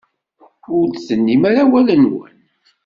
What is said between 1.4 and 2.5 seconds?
ara awal-nwen.